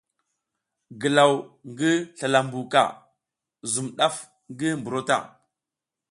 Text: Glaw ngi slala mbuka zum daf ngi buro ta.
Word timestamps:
Glaw 1.01 1.33
ngi 1.69 1.91
slala 2.17 2.39
mbuka 2.47 2.83
zum 3.71 3.87
daf 3.97 4.15
ngi 4.53 4.67
buro 4.83 5.01
ta. 5.07 5.17